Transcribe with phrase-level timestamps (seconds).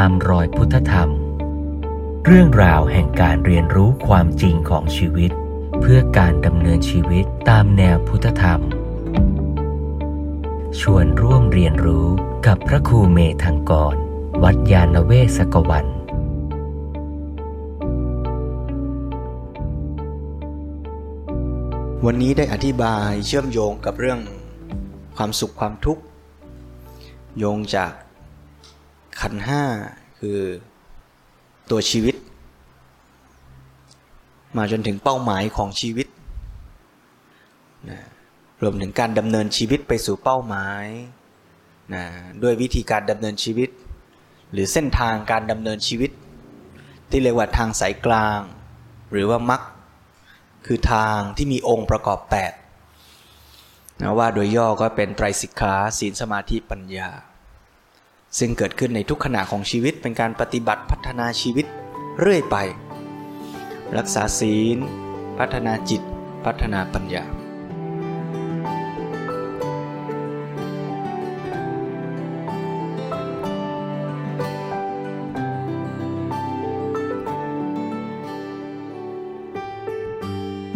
[0.00, 1.10] ตามรอยพุทธธรรม
[2.26, 5.30] เรื่องราวแห่งการเรียนรู้ความจริงของชีวิต
[5.80, 8.60] เพื่อการดำเนินชีวิตตามแนวพุทธธรรม
[10.80, 12.06] ชวนร่วมเรียนรู้
[12.46, 13.94] กับพระครูเมธังกร
[14.42, 15.86] วัดยาณเวศกวัน
[22.04, 24.20] วันนี้ได้อธิบายเชื่อมโยงกับเรื่อง
[25.16, 26.02] ความสุขความทุกข์
[27.38, 27.92] โยงจาก
[29.24, 29.62] ขันห้า
[30.20, 30.40] คือ
[31.70, 32.16] ตัวชีวิต
[34.56, 36.06] มาจนถึงเป้าหมายของชีวิต
[37.90, 38.00] นะ
[38.62, 40.84] รวมถึงการดำเนินชีวิตไปสู่เป้าหมาย
[41.94, 42.04] นะ
[42.42, 43.70] ด้วยวิธีการดำเนินชีวิต
[44.52, 46.10] หรือเส้นทางการดำเนินชีวิต
[47.10, 48.40] ที่เรียกว่าทางสายกลาง
[49.12, 49.62] หรือว่ามัก
[50.66, 52.20] คือทางที่มีองค์ประกอบ
[53.10, 57.10] 8นะว่าโดยย่อก็เป็นไตรสิกขาศีลสมาธิปัญญา
[58.38, 61.66] ซึ่งเกิดขึ้นในทุกขณะของชีวิตเป็นการปฏิบัติพัฒนาชีวิต
[62.20, 62.56] เรื่อยไป
[63.96, 64.78] รักษาศีล
[65.38, 66.02] พัฒนาจิต
[66.44, 67.24] พัฒนาปัญญา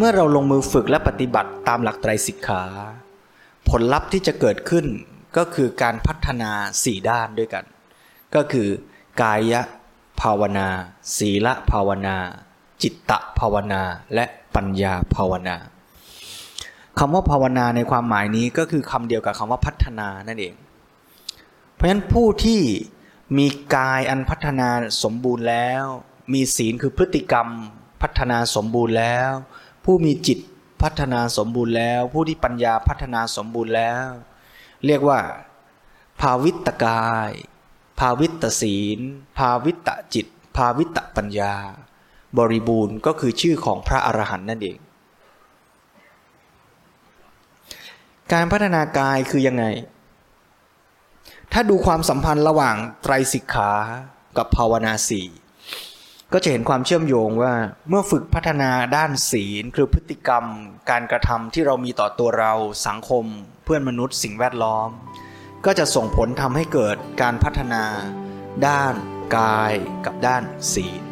[0.00, 2.62] เมื่อเราลงมือฝึกและปฏิบัติตามหลักไตรสิกขา
[3.68, 4.86] ผลลัพธ์ที่จะเกิดขึ้น
[5.36, 6.50] ก็คือการพัฒนา
[6.84, 7.64] สี่ด้านด้วยกัน
[8.34, 8.68] ก็คือ
[9.22, 9.54] กาย
[10.20, 10.68] ภาวนา
[11.16, 12.16] ศีลภาวนา
[12.82, 13.82] จิตตภาวนา
[14.14, 15.56] และปัญญาภาวนา
[16.98, 20.54] คำว่าภาวนาในความหมายนี้ก็คือคำเดียวกับคำว่าพัฒนานั่นเอง
[21.74, 22.60] เพราะฉะนั้นผู้ที่
[23.38, 24.68] มีกายอันพัฒนา
[25.02, 25.84] สมบูรณ์แล้ว
[26.32, 27.48] มีศีลคือพฤติกรรม
[28.02, 29.30] พัฒนาสมบูรณ์แล้ว
[29.84, 30.38] ผู้มีจิต
[30.82, 34.06] พัฒนาสมบูรณ์แล้ว ผู้ที่ปัญญาพัฒนาสมบูรณ์แล้ว
[34.86, 35.20] เรียกว่า
[36.20, 37.30] ภาวิตกาย
[38.00, 39.00] ภาวิตศีล
[39.38, 40.26] ภาวิตจิต
[40.56, 41.54] ภาวิตปัญญา
[42.38, 44.78] บริบูรณ์ก็คือชื่อของพระอรหันต์นั่นเอง
[48.32, 49.64] การพัฒนากายคือยังไง
[51.52, 53.72] ถ้าดูความสัมพันธ์ระหว่างไตรสิกขา
[54.36, 55.26] กับภาวนาสี่
[56.32, 57.54] ก็จะเห็นความเชื่อมโยงว่า
[57.88, 60.44] เมื่อฝึกพัฒนาด้านศีลคือพฤติกรรม
[60.90, 62.52] การกระทำที่เรามีต่อตัวเรา
[62.86, 63.24] สังคม
[63.64, 64.88] เพื่อนมนุษย์ สิ่งแวดล้อม
[65.66, 67.84] ก็จะส่งผลทำให้เกิดการพัฒนา
[68.66, 68.94] ด้าน
[69.36, 69.74] กาย
[70.04, 70.42] กับด้าน
[70.74, 71.02] ศีล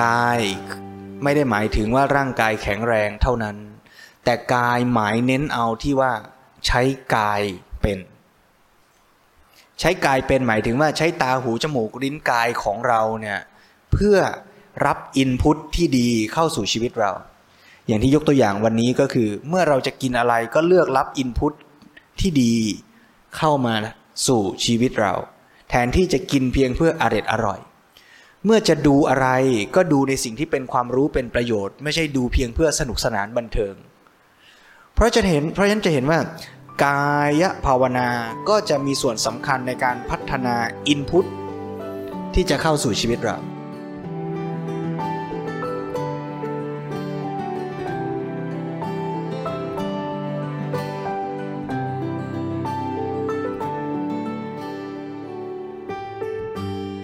[0.00, 0.42] กาย
[1.22, 3.56] ไม่ได้หมายถึงว่าร่างกายแข็งแรงเท่านั้น
[4.24, 6.12] แต่กายหมายเน้นเอาที่ว่า
[6.66, 6.82] ใช้
[7.16, 7.42] กาย
[7.82, 7.98] เป็น
[9.80, 13.38] ใช้กายเป็นหมายถึงว่าใช้ตาหูจมูกลิ้นกายของเราเนี่ย
[13.92, 14.18] เพื่อ
[14.86, 17.12] รับอินพุตที่ดีเข้าสู่ชีวิตเรา
[17.86, 21.52] อย่างที่ยกตัวอย่างวันนี้ก็คือ เมื่อเราจะกินอะไรก็เลือกรับอินพุต
[22.20, 22.54] ที่ดี
[23.36, 23.74] เข้ามา
[24.26, 25.14] สู่ชีวิตเรา
[25.68, 27.60] แทนที่จะกินเพียงเพื่ออร็ดอร่อย
[28.44, 29.28] เมื่อจะดูอะไร
[29.76, 33.74] ก็ดูในสิ่งที่เป็นความรู้เป็นประโยชน์ ไม่ใช่ดูเพียงเพื่อสนุกสนานบันเทิง
[34.94, 36.18] เพราะจะเห็นเพราะฉะนั้นจะเห็นว่า
[36.84, 38.08] กายภาวนา
[38.48, 40.56] ก็จะมีส่วนสำคัญในการพัฒนา
[40.88, 41.24] อินพุต
[42.34, 43.36] ที่จะเข้าสู่ชีวิตเรา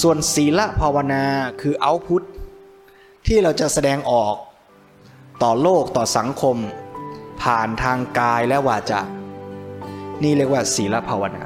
[0.00, 1.24] ส่วนศีลภาวนา
[1.60, 2.22] คือเอาพุท
[3.26, 4.34] ที่เราจะแสดงออก
[5.42, 6.56] ต่อโลกต่อสังคม
[7.42, 9.02] ผ่านทางกายและวาจา
[10.22, 11.44] นี่เรียกว่าศีลภาวนา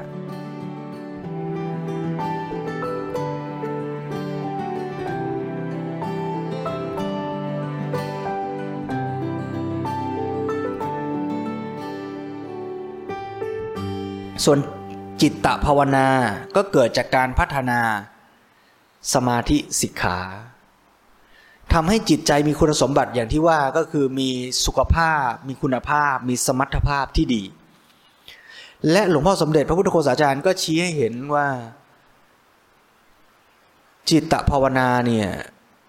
[14.44, 14.58] ส่วน
[15.20, 16.06] จิตตภาวนา
[16.56, 17.80] ก็เกิดจากการพัฒนา
[19.14, 20.18] สมาธิสิกขา
[21.72, 24.28] ทำให้จิตใจมีคุณสมบัติอย่างที่ว่าก็คือมี
[24.64, 27.43] สุขภาพ มีคุณภาพ มีสมรรถภาพที่ดี
[28.90, 31.46] และหลวงพ่อสมเด็จพระพุทธโฆษาจารย์ก็ชี้ให้เห็นว่า
[34.10, 35.28] จิตตภาวนาเนี่ย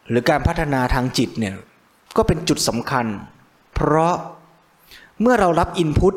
[0.10, 1.56] หรือการพัฒนาทางจิตเนี่ย
[2.18, 3.06] ก็เป็นจุดสำคัญ
[3.74, 4.15] เพราะ
[5.21, 6.15] เมื่อเรารับอินพุต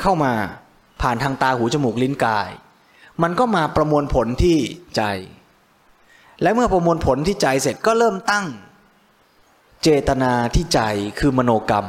[0.00, 0.32] เข้ามา
[1.02, 2.48] ผ่านทางตาหูจมูกลิ้นกาย
[3.22, 4.58] มันก็มาประมวลผลที่
[4.96, 5.02] ใจ
[6.42, 8.46] และเมื่อประมวลผลที่ใจเสร็จก็เริ่มตั้ง
[9.82, 10.80] เจตนาที่ใจ
[11.18, 11.86] คือมโนกรรม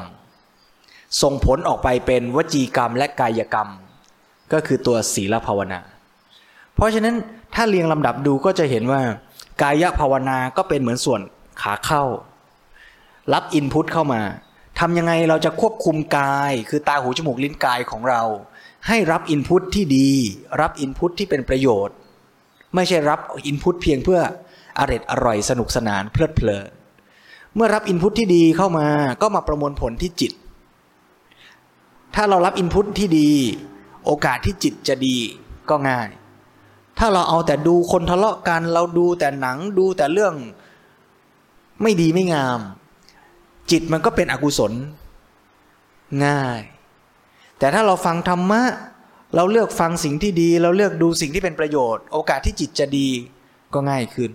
[1.22, 3.70] ส่งผลออกไปเป็นวจีกรรมและกายกรรม
[4.54, 5.80] ก็คือตัวศีลภาวนา
[6.76, 7.16] เพราะฉะนั้น
[7.56, 9.02] ถ้าเรียงลำดับดูก็จะเห็นว่า
[9.62, 11.22] กายภาวนาก็เป็นเหมือนส่วน
[11.62, 12.04] ขาเข้า
[13.34, 14.22] รับอินพุตเข้ามา
[14.80, 18.22] ทำยังไงเราจะควบคุมกาย คือตาหูจมูกลิ้นกายของเรา
[18.88, 20.10] ให้รับอินพุตที่ดี
[20.62, 21.96] รับอินพุตที่เป็นประโยชน์
[22.76, 24.22] ไม่ใช่รับอินพุตเพียงเพื่อ
[24.78, 26.70] อร็ดอร่อยสนุกสนานเพลิดเพลิน
[27.56, 28.88] เมื่อรับอินพุตที่ดีเข้ามา
[29.22, 30.34] ก็มาประมวลผลที่จิต
[32.16, 33.30] ถ้าเรารับอินพุตที่ดี
[34.06, 35.16] โอกาสที่จิตจะดี
[35.70, 36.10] ก็ง่าย
[37.00, 40.34] ถ้าเราเอาแต่ดูคนทะเลาะกัน เราดูแต่หนังดูแต่เรื่อง
[41.82, 42.60] ไม่ดีไม่งาม
[43.72, 44.74] จิตมันก็เป็นอกุศล
[46.26, 46.62] ง่าย
[47.60, 48.64] แต่ถ้าเราฟังธรรมะ
[49.36, 53.08] เราเลือกฟังสิ่งที่ดี เราเลือกดูสิ่งที่เป็นประโยชน์ โอกาสที่จิตจะดี
[53.74, 54.32] ก็ง่ายขึ้น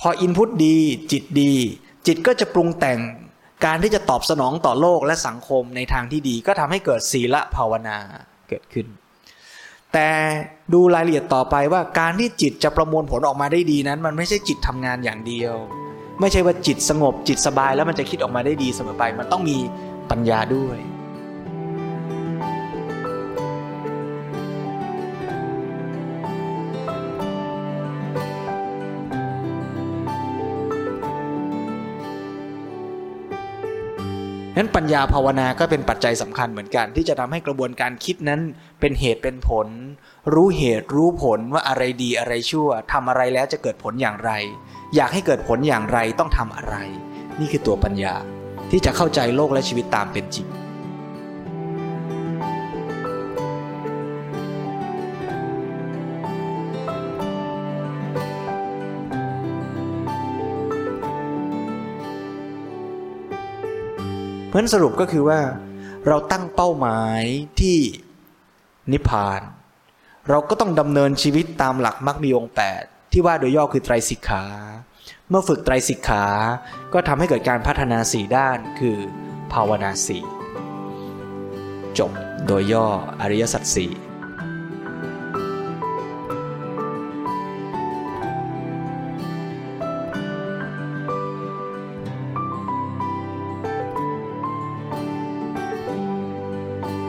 [0.00, 0.76] พออินพุตดี
[1.12, 1.52] จิตดี
[2.06, 3.00] จิตก็จะปรุงแต่ง
[3.64, 7.98] การที่จะตอบสนองต่อโลกและสังคมในทางที่ดี ก็ทำให้เกิดศีลภาวนา
[8.48, 8.86] เกิดขึ้น
[9.92, 10.08] แต่
[10.72, 15.54] ดูรายละเอียดต่อไปว่าการที่จิตจะประมวลผลออกมาได้ดีนั้น มันไม่ใช่จิตทำงานอย่างเดียว
[16.20, 19.56] ไม่ใช่ว่าจิตสงบจิตสบายแล้วมันจะคิดออกมาได้ดีเสมอไป มันต้องมี
[20.10, 20.78] ปัญญาด้วย
[34.56, 38.40] นั้นปัญญาภาวนาก็เป็นปัจจัยสำคัญเหมือนกัน ที่จะทำให้กระบวนการคิดนั้น
[38.80, 39.68] เป็นเหตุเป็นผล
[40.34, 44.30] รู้เหตุรู้ผลว่าอะไรดีอะไรชั่วทำอะไรแล้วจะเกิดผลอย่างไร
[44.94, 46.76] อยากให้เกิดผลอย่างไรต้องทำอะไร
[47.40, 48.14] นี่คือตัวปัญญา
[48.70, 50.46] ที่จะเข้าใจโลกและชีวิตตามเป็นจริง
[64.54, 65.40] ราะสรุปก็คือว่า
[66.06, 67.20] เราตั้งเป้าหมาย
[67.60, 67.78] ที่
[68.92, 69.40] นิพพาน
[70.28, 74.44] เราก็ต้องดำเนินชีวิตตามหลักมรรคมีองค์แปดที่ว่าโดยย่อคือไตรสิกขา
[75.28, 76.24] เมื่อฝึกไตรสิกขา
[76.92, 78.96] ก็ทำให้เกิดการพัฒนาสี่ด้านคือ
[79.52, 80.24] ภาวนาสี่
[81.98, 82.10] จบ
[82.46, 82.86] โดยย่อ
[83.20, 83.92] อริยสัจสี่